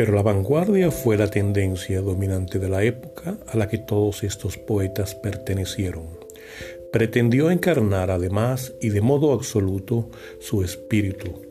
Pero 0.00 0.14
la 0.14 0.22
vanguardia 0.22 0.90
fue 0.90 1.18
la 1.18 1.28
tendencia 1.28 2.00
dominante 2.00 2.58
de 2.58 2.70
la 2.70 2.82
época 2.82 3.36
a 3.46 3.54
la 3.58 3.68
que 3.68 3.76
todos 3.76 4.22
estos 4.22 4.56
poetas 4.56 5.14
pertenecieron. 5.14 6.06
Pretendió 6.90 7.50
encarnar 7.50 8.10
además 8.10 8.72
y 8.80 8.88
de 8.88 9.02
modo 9.02 9.34
absoluto 9.34 10.08
su 10.38 10.64
espíritu. 10.64 11.42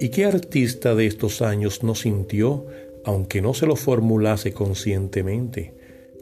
¿Y 0.00 0.08
qué 0.08 0.24
artista 0.24 0.96
de 0.96 1.06
estos 1.06 1.42
años 1.42 1.84
no 1.84 1.94
sintió, 1.94 2.66
aunque 3.04 3.40
no 3.40 3.54
se 3.54 3.66
lo 3.66 3.76
formulase 3.76 4.52
conscientemente, 4.52 5.72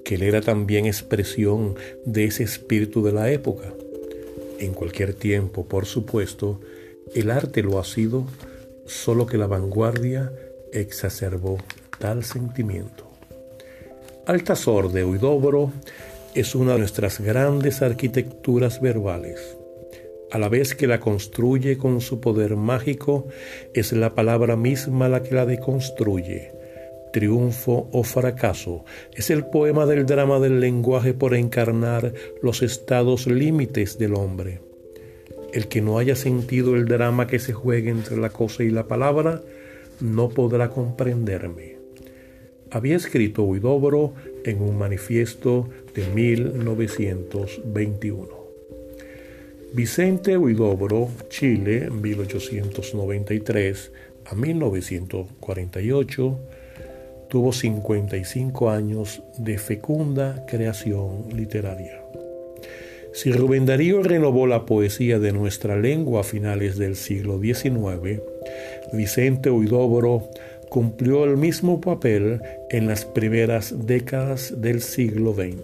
que 0.05 0.17
él 0.17 0.23
era 0.25 0.43
también 0.43 0.85
expresión 0.85 1.77
de 2.05 2.27
ese 2.27 2.43
espíritu 2.43 3.03
de 3.03 3.13
la 3.13 3.33
época? 3.33 3.73
En 4.59 4.75
cualquier 4.75 5.15
tiempo, 5.15 5.67
por 5.67 5.87
supuesto, 5.87 6.61
el 7.15 7.31
arte 7.31 7.63
lo 7.63 7.79
ha 7.79 7.85
sido, 7.85 8.27
solo 8.85 9.25
que 9.25 9.39
la 9.39 9.47
vanguardia 9.47 10.31
exacerbó 10.75 11.59
tal 11.99 12.25
sentimiento. 12.25 13.11
Altazor 14.27 14.91
de 14.93 15.05
Huidobro 15.05 15.73
es 16.35 16.55
una 16.55 16.73
de 16.73 16.81
nuestras 16.81 17.21
grandes 17.21 17.83
arquitecturas 17.83 18.81
verbales. 18.81 19.57
A 20.33 20.39
la 20.39 20.49
vez 20.49 20.75
que 20.75 20.87
la 20.87 20.99
construye 20.99 21.79
con 21.79 22.01
su 22.01 22.21
poder 22.21 22.57
mágico, 22.57 23.29
es 23.73 23.93
la 23.93 24.15
palabra 24.15 24.57
misma 24.57 25.09
la 25.09 25.23
que 25.23 25.35
la 25.35 25.47
deconstruye. 25.47 26.53
Triunfo 27.13 27.89
o 27.93 28.03
fracaso 28.03 28.85
es 29.15 29.31
el 29.31 29.47
poema 29.47 29.87
del 29.87 30.07
drama 30.07 30.41
del 30.41 30.59
lenguaje 30.59 31.15
por 31.15 31.37
encarnar 31.37 32.13
los 32.43 32.63
estados 32.63 33.29
límites 33.29 33.99
del 33.99 34.15
hombre. 34.15 34.61
El 35.53 35.69
que 35.69 35.81
no 35.81 35.99
haya 35.99 36.17
sentido 36.17 36.75
el 36.75 36.87
drama 36.87 37.29
que 37.29 37.39
se 37.39 37.53
juega 37.53 37.93
entre 37.93 38.17
la 38.17 38.31
cosa 38.31 38.65
y 38.65 38.71
la 38.71 38.89
palabra, 38.89 39.41
no 40.01 40.29
podrá 40.29 40.71
comprenderme. 40.71 41.75
Había 42.71 42.97
escrito 42.97 43.43
Huidobro 43.45 44.15
en 44.45 44.61
un 44.61 44.77
manifiesto 44.77 45.71
de 45.95 46.07
1921. 46.09 48.45
Vicente 49.73 50.37
Huidobro, 50.37 51.09
Chile, 51.29 51.89
1893 51.91 53.93
a 54.27 54.35
1948, 54.35 56.39
tuvo 57.29 57.53
55 57.53 58.71
años 58.71 59.23
de 59.39 59.59
fecunda 59.59 60.45
creación 60.47 61.27
literaria. 61.35 62.01
Si 63.13 63.31
Rubén 63.33 63.67
Darío 63.67 64.03
renovó 64.03 64.49
la 64.49 64.67
poesía 64.67 65.21
de 65.21 65.33
nuestra 65.33 65.77
lengua 65.77 66.23
a 66.23 66.25
finales 66.25 66.79
del 66.79 66.97
siglo 66.97 67.39
XIX, 67.41 68.23
Vicente 68.97 69.51
Huidobro 69.51 70.29
cumplió 70.69 71.25
el 71.25 71.37
mismo 71.37 71.81
papel 71.81 72.41
en 72.71 72.87
las 72.87 73.05
primeras 73.05 73.87
décadas 73.87 74.61
del 74.61 74.81
siglo 74.81 75.35
XX. 75.35 75.55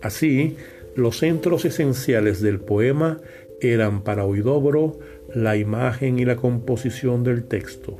Así, 0.00 0.56
los 0.94 1.18
centros 1.18 1.64
esenciales 1.64 2.40
del 2.40 2.60
poema 2.60 3.20
eran 3.60 4.02
para 4.02 4.26
Huidobro 4.26 4.98
la 5.34 5.56
imagen 5.56 6.18
y 6.18 6.24
la 6.24 6.36
composición 6.36 7.24
del 7.24 7.44
texto. 7.44 7.96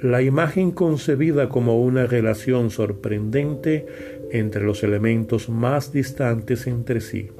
La 0.00 0.22
imagen 0.22 0.70
concebida 0.70 1.48
como 1.48 1.82
una 1.82 2.06
relación 2.06 2.70
sorprendente 2.70 3.86
entre 4.30 4.62
los 4.62 4.82
elementos 4.82 5.48
más 5.48 5.92
distantes 5.92 6.66
entre 6.66 7.00
sí. 7.00 7.30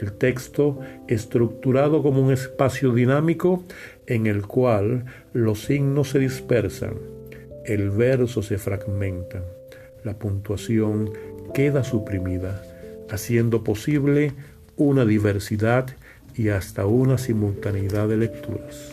El 0.00 0.12
texto 0.12 0.78
estructurado 1.08 2.02
como 2.02 2.22
un 2.22 2.32
espacio 2.32 2.94
dinámico 2.94 3.64
en 4.06 4.26
el 4.26 4.46
cual 4.46 5.04
los 5.34 5.64
signos 5.64 6.10
se 6.10 6.18
dispersan, 6.18 6.94
el 7.66 7.90
verso 7.90 8.42
se 8.42 8.56
fragmenta, 8.56 9.44
la 10.02 10.18
puntuación 10.18 11.10
queda 11.52 11.84
suprimida, 11.84 12.62
haciendo 13.10 13.62
posible 13.62 14.32
una 14.76 15.04
diversidad 15.04 15.86
y 16.34 16.48
hasta 16.48 16.86
una 16.86 17.18
simultaneidad 17.18 18.08
de 18.08 18.16
lecturas. 18.16 18.92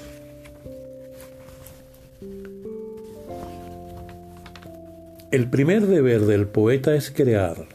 El 5.32 5.50
primer 5.50 5.88
deber 5.88 6.22
del 6.22 6.48
poeta 6.48 6.96
es 6.96 7.12
crear, 7.12 7.66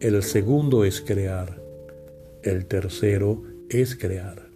el 0.00 0.22
segundo 0.22 0.84
es 0.84 1.00
crear, 1.00 1.61
el 2.42 2.66
tercero 2.66 3.42
es 3.68 3.96
crear. 3.96 4.48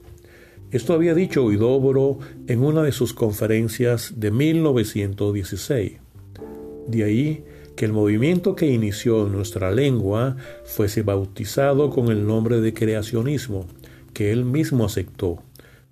Esto 0.70 0.94
había 0.94 1.14
dicho 1.14 1.44
Huidobro 1.44 2.19
en 2.48 2.62
una 2.62 2.82
de 2.82 2.92
sus 2.92 3.14
conferencias 3.14 4.14
de 4.16 4.30
1916. 4.30 5.92
De 6.88 7.04
ahí 7.04 7.44
que 7.76 7.84
el 7.84 7.92
movimiento 7.92 8.56
que 8.56 8.66
inició 8.66 9.26
en 9.26 9.32
nuestra 9.32 9.70
lengua 9.70 10.36
fuese 10.64 11.02
bautizado 11.02 11.91
con 11.91 12.10
el 12.10 12.26
nombre 12.26 12.60
de 12.60 12.74
creacionismo, 12.74 13.66
que 14.12 14.32
él 14.32 14.44
mismo 14.44 14.86
aceptó. 14.86 15.42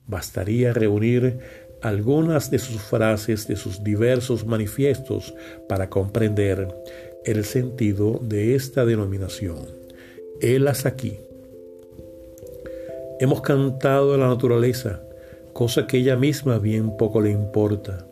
Bastaría 0.06 0.72
reunir 0.72 1.38
algunas 1.82 2.50
de 2.50 2.58
sus 2.58 2.80
frases 2.80 3.46
de 3.46 3.56
sus 3.56 3.84
diversos 3.84 4.46
manifiestos 4.46 5.34
para 5.68 5.90
comprender 5.90 6.68
el 7.24 7.44
sentido 7.44 8.18
de 8.22 8.54
esta 8.54 8.84
denominación. 8.84 9.58
Helas 10.40 10.86
aquí. 10.86 11.18
Hemos 13.20 13.42
cantado 13.42 14.14
a 14.14 14.18
la 14.18 14.26
naturaleza, 14.26 15.00
cosa 15.52 15.86
que 15.86 15.98
ella 15.98 16.16
misma 16.16 16.58
bien 16.58 16.96
poco 16.96 17.20
le 17.20 17.30
importa. 17.30 18.08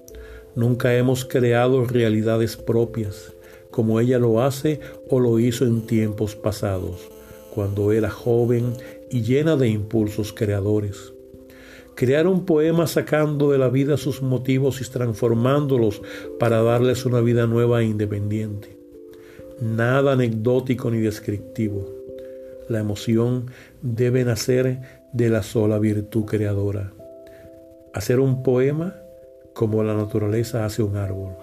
Nunca 0.54 0.96
hemos 0.96 1.24
creado 1.24 1.84
realidades 1.84 2.56
propias, 2.56 3.32
como 3.72 3.98
ella 3.98 4.20
lo 4.20 4.42
hace 4.42 4.78
o 5.10 5.18
lo 5.18 5.40
hizo 5.40 5.64
en 5.64 5.88
tiempos 5.88 6.36
pasados, 6.36 7.00
cuando 7.52 7.90
era 7.90 8.10
joven 8.10 8.74
y 9.10 9.22
llena 9.22 9.56
de 9.56 9.70
impulsos 9.70 10.32
creadores. 10.32 11.12
Crear 11.96 12.28
un 12.28 12.46
poema 12.46 12.86
sacando 12.86 13.50
de 13.50 13.58
la 13.58 13.70
vida 13.70 13.96
sus 13.96 14.22
motivos 14.22 14.80
y 14.80 14.84
transformándolos 14.84 16.00
para 16.38 16.62
darles 16.62 17.04
una 17.06 17.20
vida 17.20 17.48
nueva 17.48 17.82
e 17.82 17.86
independiente. 17.86 18.78
Nada 19.60 20.12
anecdótico 20.12 20.92
ni 20.92 21.00
descriptivo 21.00 22.01
la 22.72 22.80
emoción 22.80 23.50
debe 23.82 24.24
nacer 24.24 24.80
de 25.12 25.28
la 25.28 25.42
sola 25.42 25.78
virtud 25.78 26.24
creadora. 26.24 26.92
Hacer 27.94 28.18
un 28.18 28.42
poema 28.42 28.96
como 29.52 29.82
la 29.84 29.94
naturaleza 29.94 30.64
hace 30.64 30.82
un 30.82 30.96
árbol. 30.96 31.34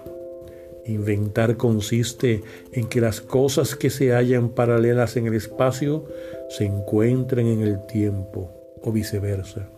Inventar 0.86 1.56
consiste 1.56 2.42
en 2.72 2.88
que 2.88 3.00
las 3.00 3.20
cosas 3.20 3.76
que 3.76 3.90
se 3.90 4.12
hallan 4.12 4.50
paralelas 4.50 5.16
en 5.16 5.26
el 5.26 5.34
espacio 5.34 6.06
se 6.48 6.64
encuentren 6.64 7.46
en 7.46 7.60
el 7.60 7.86
tiempo 7.86 8.50
o 8.82 8.90
viceversa, 8.90 9.68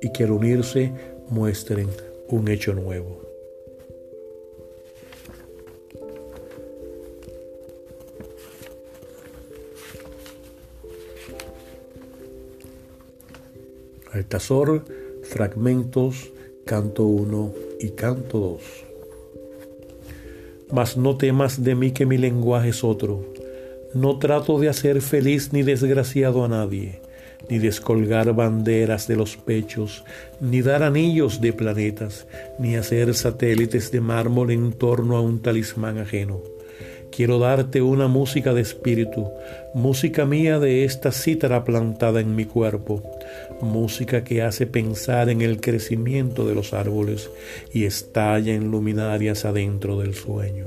y 0.00 0.12
que 0.12 0.24
al 0.24 0.30
unirse 0.30 0.92
muestren 1.28 1.88
un 2.28 2.48
hecho 2.48 2.72
nuevo. 2.72 3.23
Altazor, 14.14 14.84
fragmentos, 15.24 16.30
canto 16.64 17.02
1 17.02 17.52
y 17.80 17.88
canto 17.90 18.38
2. 18.38 18.62
Mas 20.72 20.96
no 20.96 21.16
temas 21.16 21.64
de 21.64 21.74
mí 21.74 21.90
que 21.90 22.06
mi 22.06 22.16
lenguaje 22.16 22.68
es 22.68 22.84
otro. 22.84 23.24
No 23.92 24.20
trato 24.20 24.60
de 24.60 24.68
hacer 24.68 25.02
feliz 25.02 25.52
ni 25.52 25.64
desgraciado 25.64 26.44
a 26.44 26.48
nadie, 26.48 27.00
ni 27.50 27.58
descolgar 27.58 28.32
banderas 28.34 29.08
de 29.08 29.16
los 29.16 29.36
pechos, 29.36 30.04
ni 30.40 30.62
dar 30.62 30.84
anillos 30.84 31.40
de 31.40 31.52
planetas, 31.52 32.28
ni 32.60 32.76
hacer 32.76 33.14
satélites 33.14 33.90
de 33.90 34.00
mármol 34.00 34.52
en 34.52 34.72
torno 34.72 35.16
a 35.16 35.22
un 35.22 35.42
talismán 35.42 35.98
ajeno 35.98 36.53
Quiero 37.14 37.38
darte 37.38 37.80
una 37.80 38.08
música 38.08 38.54
de 38.54 38.60
espíritu, 38.60 39.30
música 39.72 40.26
mía 40.26 40.58
de 40.58 40.84
esta 40.84 41.12
cítara 41.12 41.62
plantada 41.62 42.18
en 42.18 42.34
mi 42.34 42.44
cuerpo, 42.44 43.04
música 43.60 44.24
que 44.24 44.42
hace 44.42 44.66
pensar 44.66 45.28
en 45.28 45.40
el 45.40 45.60
crecimiento 45.60 46.44
de 46.44 46.56
los 46.56 46.72
árboles 46.72 47.30
y 47.72 47.84
estalla 47.84 48.52
en 48.52 48.72
luminarias 48.72 49.44
adentro 49.44 50.00
del 50.00 50.14
sueño. 50.14 50.66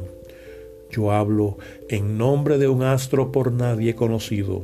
Yo 0.90 1.12
hablo 1.12 1.58
en 1.90 2.18
nombre 2.18 2.58
de 2.58 2.70
un 2.70 2.82
astro 2.82 3.34
por 3.34 3.52
nadie 3.52 3.96
conocido. 3.96 4.64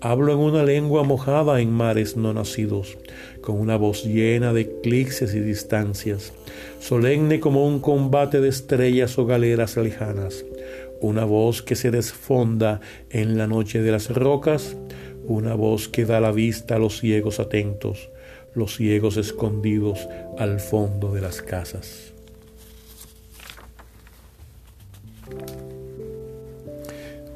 Hablo 0.00 0.32
en 0.32 0.38
una 0.38 0.62
lengua 0.62 1.02
mojada 1.02 1.60
en 1.60 1.72
mares 1.72 2.16
no 2.16 2.32
nacidos, 2.32 2.96
con 3.42 3.60
una 3.60 3.76
voz 3.76 4.04
llena 4.04 4.54
de 4.54 4.62
eclipses 4.62 5.34
y 5.34 5.40
distancias, 5.40 6.32
solemne 6.80 7.38
como 7.40 7.66
un 7.66 7.80
combate 7.80 8.40
de 8.40 8.48
estrellas 8.48 9.18
o 9.18 9.26
galeras 9.26 9.76
lejanas 9.76 10.44
una 11.00 11.24
voz 11.24 11.62
que 11.62 11.76
se 11.76 11.90
desfonda 11.90 12.80
en 13.10 13.38
la 13.38 13.46
noche 13.46 13.82
de 13.82 13.92
las 13.92 14.10
rocas, 14.10 14.76
una 15.24 15.54
voz 15.54 15.88
que 15.88 16.04
da 16.04 16.20
la 16.20 16.32
vista 16.32 16.76
a 16.76 16.78
los 16.78 16.98
ciegos 16.98 17.40
atentos, 17.40 18.10
los 18.54 18.76
ciegos 18.76 19.16
escondidos 19.16 20.08
al 20.38 20.60
fondo 20.60 21.12
de 21.12 21.20
las 21.20 21.42
casas. 21.42 22.12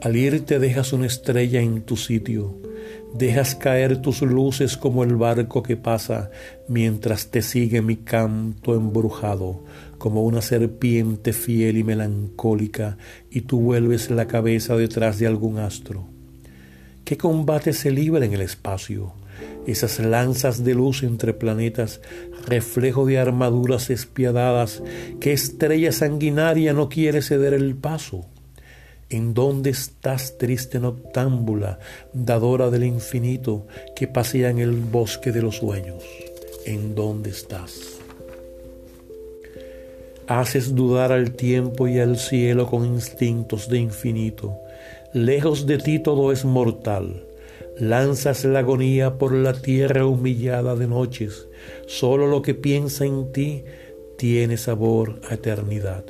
Al 0.00 0.16
irte 0.16 0.58
dejas 0.58 0.92
una 0.92 1.06
estrella 1.06 1.60
en 1.60 1.82
tu 1.82 1.96
sitio, 1.96 2.58
dejas 3.14 3.54
caer 3.54 4.02
tus 4.02 4.22
luces 4.22 4.76
como 4.76 5.04
el 5.04 5.14
barco 5.14 5.62
que 5.62 5.76
pasa 5.76 6.30
mientras 6.66 7.30
te 7.30 7.40
sigue 7.40 7.82
mi 7.82 7.98
canto 7.98 8.74
embrujado, 8.74 9.62
como 10.02 10.24
una 10.24 10.42
serpiente 10.42 11.32
fiel 11.32 11.76
y 11.76 11.84
melancólica, 11.84 12.98
y 13.30 13.42
tú 13.42 13.60
vuelves 13.60 14.10
la 14.10 14.26
cabeza 14.26 14.74
detrás 14.74 15.20
de 15.20 15.28
algún 15.28 15.60
astro. 15.60 16.08
¿Qué 17.04 17.16
combate 17.16 17.72
se 17.72 17.92
libra 17.92 18.26
en 18.26 18.32
el 18.32 18.40
espacio? 18.40 19.12
Esas 19.64 20.00
lanzas 20.00 20.64
de 20.64 20.74
luz 20.74 21.04
entre 21.04 21.34
planetas, 21.34 22.00
reflejo 22.48 23.06
de 23.06 23.20
armaduras 23.20 23.90
espiadadas, 23.90 24.82
¿qué 25.20 25.32
estrella 25.32 25.92
sanguinaria 25.92 26.72
no 26.72 26.88
quiere 26.88 27.22
ceder 27.22 27.54
el 27.54 27.76
paso? 27.76 28.26
¿En 29.08 29.34
dónde 29.34 29.70
estás, 29.70 30.36
triste 30.36 30.80
noctámbula, 30.80 31.78
dadora 32.12 32.70
del 32.70 32.82
infinito, 32.82 33.68
que 33.94 34.08
pasea 34.08 34.50
en 34.50 34.58
el 34.58 34.72
bosque 34.72 35.30
de 35.30 35.42
los 35.42 35.58
sueños? 35.58 36.02
¿En 36.66 36.96
dónde 36.96 37.30
estás? 37.30 38.01
Haces 40.40 40.74
dudar 40.74 41.12
al 41.12 41.32
tiempo 41.32 41.88
y 41.88 41.98
al 41.98 42.16
cielo 42.16 42.66
con 42.66 42.86
instintos 42.86 43.68
de 43.68 43.76
infinito. 43.76 44.56
Lejos 45.12 45.66
de 45.66 45.76
ti 45.76 45.98
todo 45.98 46.32
es 46.32 46.46
mortal. 46.46 47.26
Lanzas 47.78 48.46
la 48.46 48.60
agonía 48.60 49.18
por 49.18 49.34
la 49.34 49.52
tierra 49.52 50.06
humillada 50.06 50.74
de 50.74 50.86
noches. 50.86 51.48
Solo 51.86 52.28
lo 52.28 52.40
que 52.40 52.54
piensa 52.54 53.04
en 53.04 53.30
ti 53.30 53.64
tiene 54.16 54.56
sabor 54.56 55.20
a 55.28 55.34
eternidad. 55.34 56.06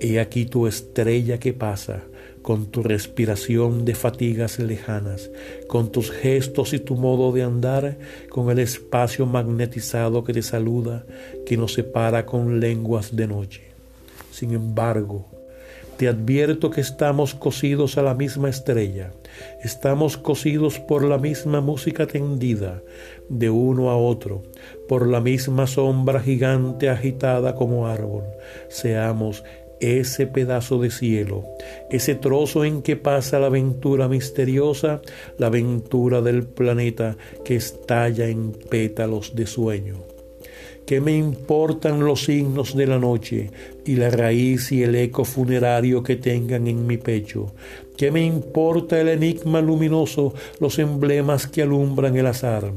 He 0.00 0.18
aquí 0.18 0.46
tu 0.46 0.66
estrella 0.66 1.38
que 1.38 1.52
pasa, 1.52 2.02
con 2.42 2.66
tu 2.66 2.82
respiración 2.82 3.84
de 3.84 3.94
fatigas 3.94 4.58
lejanas, 4.58 5.30
con 5.66 5.92
tus 5.92 6.10
gestos 6.10 6.72
y 6.72 6.78
tu 6.78 6.96
modo 6.96 7.32
de 7.32 7.42
andar, 7.42 7.98
con 8.28 8.50
el 8.50 8.58
espacio 8.58 9.26
magnetizado 9.26 10.24
que 10.24 10.32
te 10.32 10.42
saluda, 10.42 11.04
que 11.46 11.56
nos 11.56 11.74
separa 11.74 12.26
con 12.26 12.60
lenguas 12.60 13.14
de 13.14 13.26
noche. 13.26 13.62
Sin 14.30 14.52
embargo, 14.52 15.26
te 15.98 16.06
advierto 16.06 16.70
que 16.70 16.80
estamos 16.80 17.34
cosidos 17.34 17.98
a 17.98 18.02
la 18.02 18.14
misma 18.14 18.48
estrella, 18.48 19.10
estamos 19.64 20.16
cosidos 20.16 20.78
por 20.78 21.02
la 21.02 21.18
misma 21.18 21.60
música 21.60 22.06
tendida, 22.06 22.82
de 23.28 23.50
uno 23.50 23.90
a 23.90 23.96
otro, 23.96 24.44
por 24.88 25.08
la 25.08 25.20
misma 25.20 25.66
sombra 25.66 26.20
gigante 26.20 26.88
agitada 26.88 27.56
como 27.56 27.88
árbol. 27.88 28.22
Seamos 28.68 29.42
ese 29.80 30.26
pedazo 30.26 30.80
de 30.80 30.90
cielo, 30.90 31.44
ese 31.90 32.14
trozo 32.14 32.64
en 32.64 32.82
que 32.82 32.96
pasa 32.96 33.38
la 33.38 33.46
aventura 33.46 34.08
misteriosa, 34.08 35.02
la 35.38 35.48
aventura 35.48 36.20
del 36.22 36.44
planeta 36.44 37.16
que 37.44 37.56
estalla 37.56 38.28
en 38.28 38.52
pétalos 38.52 39.34
de 39.34 39.46
sueño. 39.46 39.96
¿Qué 40.88 41.02
me 41.02 41.14
importan 41.14 42.00
los 42.00 42.24
signos 42.24 42.74
de 42.74 42.86
la 42.86 42.98
noche 42.98 43.50
y 43.84 43.96
la 43.96 44.08
raíz 44.08 44.72
y 44.72 44.82
el 44.82 44.94
eco 44.94 45.26
funerario 45.26 46.02
que 46.02 46.16
tengan 46.16 46.66
en 46.66 46.86
mi 46.86 46.96
pecho? 46.96 47.52
¿Qué 47.98 48.12
me 48.12 48.24
importa 48.24 49.00
el 49.00 49.08
enigma 49.08 49.60
luminoso, 49.60 50.32
los 50.60 50.78
emblemas 50.78 51.48
que 51.48 51.62
alumbran 51.62 52.16
el 52.16 52.28
azar 52.28 52.72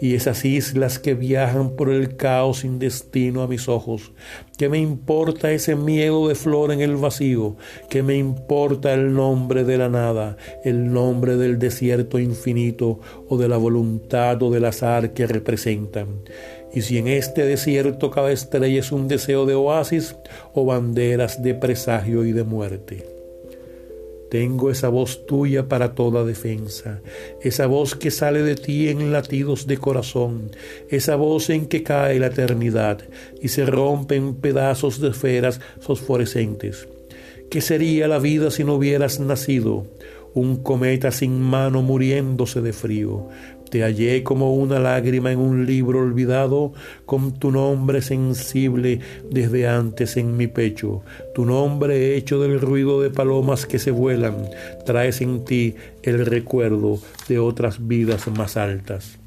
y 0.00 0.16
esas 0.16 0.44
islas 0.44 0.98
que 0.98 1.14
viajan 1.14 1.76
por 1.76 1.90
el 1.90 2.16
caos 2.16 2.58
sin 2.58 2.80
destino 2.80 3.42
a 3.42 3.46
mis 3.46 3.68
ojos? 3.68 4.10
¿Qué 4.58 4.68
me 4.68 4.78
importa 4.78 5.52
ese 5.52 5.76
miedo 5.76 6.26
de 6.26 6.34
flor 6.34 6.72
en 6.72 6.80
el 6.80 6.96
vacío? 6.96 7.56
¿Qué 7.88 8.02
me 8.02 8.16
importa 8.16 8.92
el 8.94 9.14
nombre 9.14 9.62
de 9.62 9.78
la 9.78 9.88
nada, 9.88 10.38
el 10.64 10.92
nombre 10.92 11.36
del 11.36 11.60
desierto 11.60 12.18
infinito 12.18 12.98
o 13.28 13.38
de 13.38 13.46
la 13.46 13.58
voluntad 13.58 14.42
o 14.42 14.50
del 14.50 14.64
azar 14.64 15.12
que 15.12 15.28
representan? 15.28 16.08
Y 16.72 16.82
si 16.82 16.98
en 16.98 17.06
este 17.06 17.46
desierto 17.46 18.10
cada 18.10 18.32
estrella 18.32 18.80
es 18.80 18.90
un 18.90 19.06
deseo 19.06 19.46
de 19.46 19.54
oasis 19.54 20.16
o 20.52 20.64
banderas 20.64 21.44
de 21.44 21.54
presagio 21.54 22.24
y 22.24 22.32
de 22.32 22.42
muerte. 22.42 23.13
Tengo 24.30 24.70
esa 24.70 24.88
voz 24.88 25.26
tuya 25.26 25.68
para 25.68 25.94
toda 25.94 26.24
defensa, 26.24 27.02
esa 27.42 27.66
voz 27.66 27.94
que 27.94 28.10
sale 28.10 28.42
de 28.42 28.56
ti 28.56 28.88
en 28.88 29.12
latidos 29.12 29.66
de 29.66 29.78
corazón, 29.78 30.50
esa 30.88 31.16
voz 31.16 31.50
en 31.50 31.66
que 31.66 31.82
cae 31.82 32.18
la 32.18 32.26
eternidad 32.28 32.98
y 33.40 33.48
se 33.48 33.64
rompe 33.66 34.16
en 34.16 34.34
pedazos 34.34 35.00
de 35.00 35.10
esferas 35.10 35.60
fosforescentes. 35.80 36.88
¿Qué 37.50 37.60
sería 37.60 38.08
la 38.08 38.18
vida 38.18 38.50
si 38.50 38.64
no 38.64 38.74
hubieras 38.74 39.20
nacido? 39.20 39.86
Un 40.34 40.56
cometa 40.56 41.12
sin 41.12 41.40
mano 41.40 41.82
muriéndose 41.82 42.60
de 42.60 42.72
frío, 42.72 43.28
te 43.74 43.82
hallé 43.82 44.22
como 44.22 44.54
una 44.54 44.78
lágrima 44.78 45.32
en 45.32 45.40
un 45.40 45.66
libro 45.66 45.98
olvidado, 45.98 46.74
con 47.06 47.32
tu 47.32 47.50
nombre 47.50 48.02
sensible 48.02 49.00
desde 49.32 49.66
antes 49.66 50.16
en 50.16 50.36
mi 50.36 50.46
pecho. 50.46 51.02
Tu 51.34 51.44
nombre 51.44 52.14
hecho 52.14 52.40
del 52.40 52.60
ruido 52.60 53.02
de 53.02 53.10
palomas 53.10 53.66
que 53.66 53.80
se 53.80 53.90
vuelan, 53.90 54.48
traes 54.86 55.20
en 55.22 55.44
ti 55.44 55.74
el 56.04 56.24
recuerdo 56.24 57.00
de 57.26 57.40
otras 57.40 57.84
vidas 57.88 58.28
más 58.28 58.56
altas. 58.56 59.18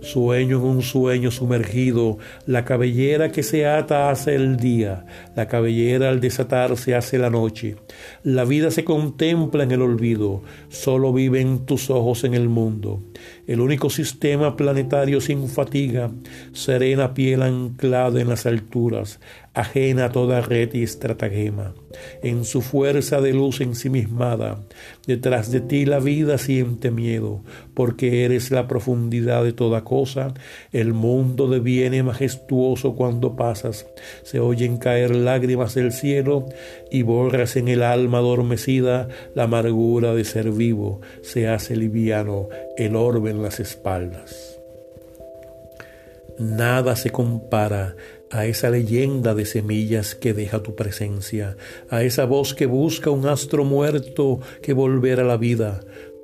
Sueño 0.00 0.58
en 0.58 0.64
un 0.64 0.82
sueño 0.82 1.30
sumergido, 1.30 2.18
la 2.46 2.64
cabellera 2.64 3.30
que 3.30 3.42
se 3.42 3.66
ata 3.66 4.10
hace 4.10 4.34
el 4.34 4.56
día, 4.56 5.04
la 5.36 5.46
cabellera 5.46 6.08
al 6.08 6.20
desatarse 6.20 6.94
hace 6.94 7.18
la 7.18 7.28
noche. 7.28 7.76
La 8.22 8.44
vida 8.44 8.70
se 8.70 8.84
contempla 8.84 9.64
en 9.64 9.72
el 9.72 9.82
olvido, 9.82 10.42
solo 10.68 11.12
viven 11.12 11.66
tus 11.66 11.90
ojos 11.90 12.24
en 12.24 12.34
el 12.34 12.48
mundo. 12.48 13.02
El 13.46 13.60
único 13.60 13.90
sistema 13.90 14.56
planetario 14.56 15.20
sin 15.20 15.48
fatiga, 15.48 16.10
serena 16.52 17.12
piel 17.12 17.42
anclada 17.42 18.20
en 18.20 18.28
las 18.28 18.46
alturas, 18.46 19.20
ajena 19.60 20.06
a 20.06 20.12
toda 20.12 20.40
red 20.40 20.72
y 20.74 20.82
estratagema, 20.82 21.74
en 22.22 22.44
su 22.44 22.62
fuerza 22.62 23.20
de 23.20 23.32
luz 23.32 23.60
ensimismada. 23.60 24.60
Detrás 25.06 25.50
de 25.50 25.60
ti 25.60 25.86
la 25.86 25.98
vida 25.98 26.38
siente 26.38 26.90
miedo, 26.90 27.42
porque 27.74 28.24
eres 28.24 28.50
la 28.50 28.66
profundidad 28.66 29.44
de 29.44 29.52
toda 29.52 29.84
cosa. 29.84 30.34
El 30.72 30.92
mundo 30.92 31.48
deviene 31.48 32.02
majestuoso 32.02 32.94
cuando 32.94 33.36
pasas. 33.36 33.86
Se 34.22 34.40
oyen 34.40 34.76
caer 34.76 35.14
lágrimas 35.14 35.74
del 35.74 35.92
cielo 35.92 36.46
y 36.90 37.02
borras 37.02 37.56
en 37.56 37.68
el 37.68 37.82
alma 37.82 38.18
adormecida 38.18 39.08
la 39.34 39.44
amargura 39.44 40.14
de 40.14 40.24
ser 40.24 40.50
vivo. 40.50 41.00
Se 41.22 41.48
hace 41.48 41.76
liviano 41.76 42.48
el 42.76 42.96
orbe 42.96 43.30
en 43.30 43.42
las 43.42 43.60
espaldas. 43.60 44.60
Nada 46.38 46.96
se 46.96 47.10
compara 47.10 47.96
a 48.30 48.46
esa 48.46 48.70
leyenda 48.70 49.34
de 49.34 49.44
semillas 49.44 50.14
que 50.14 50.32
deja 50.32 50.62
tu 50.62 50.74
presencia, 50.74 51.56
a 51.88 52.04
esa 52.04 52.24
voz 52.24 52.54
que 52.54 52.66
busca 52.66 53.10
un 53.10 53.26
astro 53.26 53.64
muerto 53.64 54.40
que 54.62 54.72
volver 54.72 55.20
a 55.20 55.24
la 55.24 55.36
vida, 55.36 55.80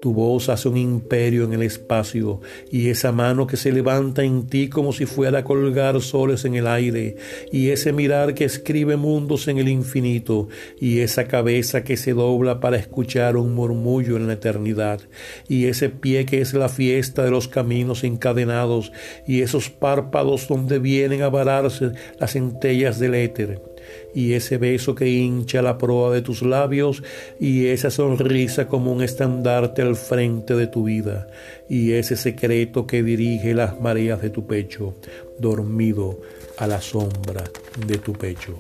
tu 0.06 0.14
voz 0.14 0.48
hace 0.50 0.68
un 0.68 0.76
imperio 0.76 1.42
en 1.42 1.52
el 1.52 1.62
espacio 1.62 2.40
y 2.70 2.90
esa 2.90 3.10
mano 3.10 3.48
que 3.48 3.56
se 3.56 3.72
levanta 3.72 4.22
en 4.22 4.46
ti 4.46 4.68
como 4.68 4.92
si 4.92 5.04
fuera 5.04 5.40
a 5.40 5.42
colgar 5.42 6.00
soles 6.00 6.44
en 6.44 6.54
el 6.54 6.68
aire 6.68 7.16
y 7.50 7.70
ese 7.70 7.92
mirar 7.92 8.32
que 8.32 8.44
escribe 8.44 8.96
mundos 8.96 9.48
en 9.48 9.58
el 9.58 9.66
infinito 9.66 10.46
y 10.80 11.00
esa 11.00 11.26
cabeza 11.26 11.82
que 11.82 11.96
se 11.96 12.12
dobla 12.12 12.60
para 12.60 12.76
escuchar 12.76 13.36
un 13.36 13.52
murmullo 13.52 14.16
en 14.16 14.28
la 14.28 14.34
eternidad 14.34 15.00
y 15.48 15.64
ese 15.64 15.88
pie 15.88 16.24
que 16.24 16.40
es 16.40 16.54
la 16.54 16.68
fiesta 16.68 17.24
de 17.24 17.32
los 17.32 17.48
caminos 17.48 18.04
encadenados 18.04 18.92
y 19.26 19.40
esos 19.40 19.70
párpados 19.70 20.46
donde 20.46 20.78
vienen 20.78 21.22
a 21.22 21.30
vararse 21.30 21.90
las 22.20 22.34
centellas 22.34 23.00
del 23.00 23.16
éter 23.16 23.75
y 24.14 24.34
ese 24.34 24.58
beso 24.58 24.94
que 24.94 25.08
hincha 25.08 25.62
la 25.62 25.78
proa 25.78 26.12
de 26.12 26.22
tus 26.22 26.42
labios 26.42 27.02
y 27.38 27.66
esa 27.66 27.90
sonrisa 27.90 28.68
como 28.68 28.92
un 28.92 29.02
estandarte 29.02 29.82
al 29.82 29.96
frente 29.96 30.54
de 30.54 30.66
tu 30.66 30.84
vida 30.84 31.28
y 31.68 31.92
ese 31.92 32.16
secreto 32.16 32.86
que 32.86 33.02
dirige 33.02 33.54
las 33.54 33.80
mareas 33.80 34.22
de 34.22 34.30
tu 34.30 34.46
pecho, 34.46 34.94
dormido 35.38 36.20
a 36.56 36.66
la 36.66 36.80
sombra 36.80 37.44
de 37.86 37.98
tu 37.98 38.12
pecho. 38.12 38.58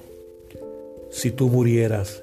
Si 1.10 1.30
tú 1.30 1.48
murieras, 1.48 2.22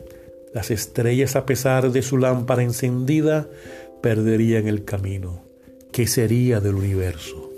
las 0.54 0.70
estrellas 0.70 1.36
a 1.36 1.46
pesar 1.46 1.92
de 1.92 2.04
su 2.04 2.18
lámpara 2.18 2.62
encendida 2.62 3.48
perderían 4.02 4.68
el 4.68 4.84
camino. 4.86 5.44
¿Qué 5.92 6.08
sería 6.08 6.60
del 6.60 6.76
universo? 6.76 7.53